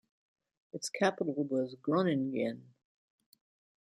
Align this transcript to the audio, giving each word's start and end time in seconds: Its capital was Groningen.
Its 0.73 0.89
capital 0.89 1.43
was 1.43 1.75
Groningen. 1.79 2.73